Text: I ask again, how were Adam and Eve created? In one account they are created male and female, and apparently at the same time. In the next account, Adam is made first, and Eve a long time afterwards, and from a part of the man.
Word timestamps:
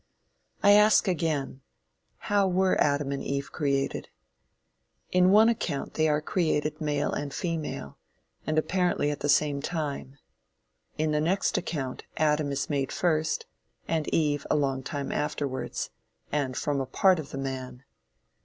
I 0.63 0.71
ask 0.71 1.07
again, 1.07 1.61
how 2.17 2.47
were 2.47 2.75
Adam 2.81 3.11
and 3.11 3.21
Eve 3.21 3.51
created? 3.51 4.09
In 5.11 5.29
one 5.29 5.47
account 5.47 5.93
they 5.93 6.07
are 6.09 6.23
created 6.23 6.81
male 6.81 7.11
and 7.13 7.31
female, 7.31 7.99
and 8.47 8.57
apparently 8.57 9.11
at 9.11 9.19
the 9.19 9.29
same 9.29 9.61
time. 9.61 10.17
In 10.97 11.11
the 11.11 11.21
next 11.21 11.55
account, 11.55 12.01
Adam 12.17 12.51
is 12.51 12.67
made 12.67 12.91
first, 12.91 13.45
and 13.87 14.07
Eve 14.11 14.47
a 14.49 14.55
long 14.55 14.81
time 14.81 15.11
afterwards, 15.11 15.91
and 16.31 16.57
from 16.57 16.81
a 16.81 16.87
part 16.87 17.19
of 17.19 17.29
the 17.29 17.37
man. 17.37 17.83